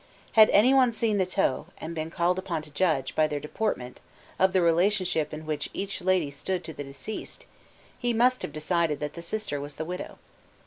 Had 0.31 0.49
any 0.49 0.73
one 0.73 0.91
seen 0.91 1.19
the 1.19 1.27
tow, 1.27 1.67
and 1.77 1.93
been 1.93 2.09
called 2.09 2.39
upon 2.39 2.63
to 2.63 2.71
judge, 2.71 3.13
by 3.13 3.27
their 3.27 3.39
deportment, 3.39 4.01
of 4.39 4.51
the 4.51 4.59
relationship 4.59 5.31
in 5.31 5.45
which 5.45 5.69
each 5.73 6.01
lady 6.01 6.31
stood 6.31 6.63
to 6.63 6.73
the 6.73 6.83
deceased, 6.83 7.45
he 7.99 8.11
must 8.11 8.41
have 8.41 8.51
decided 8.51 8.99
that 8.99 9.13
the 9.13 9.21
sister 9.21 9.61
was 9.61 9.75
the 9.75 9.85
widow. 9.85 10.17